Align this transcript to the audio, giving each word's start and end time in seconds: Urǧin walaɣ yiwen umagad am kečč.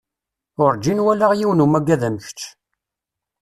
Urǧin 0.63 1.03
walaɣ 1.05 1.31
yiwen 1.35 1.63
umagad 1.65 2.01
am 2.07 2.15
kečč. 2.23 2.39